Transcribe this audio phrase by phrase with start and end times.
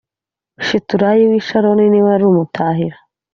[0.67, 2.97] Shiturayi w i sharoni ni we wari umutahira